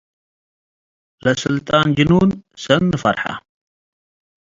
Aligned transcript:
ለስልጣን-ጅኑን 1.23 2.29
ሰኒ 2.63 2.91
ፈርሐ። 3.03 3.25